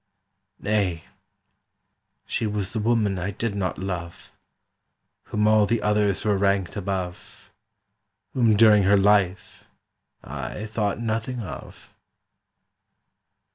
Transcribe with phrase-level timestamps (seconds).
[0.57, 1.03] "Nay:
[2.25, 4.35] she was the woman I did not love,
[5.25, 7.51] Whom all the others were ranked above,
[8.33, 9.63] Whom during her life
[10.23, 11.93] I thought nothing of."